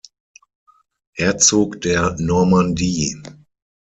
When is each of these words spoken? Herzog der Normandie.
Herzog 1.13 1.79
der 1.83 2.15
Normandie. 2.19 3.21